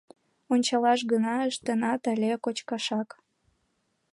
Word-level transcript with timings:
Ончалаш 0.53 0.99
гына 1.11 1.35
ыштенат 1.49 2.01
але 2.11 2.31
кочкашак? 2.43 3.09